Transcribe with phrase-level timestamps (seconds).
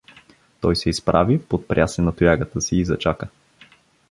[0.61, 3.27] Той се изправи, подпря се на тоягата си и зачака.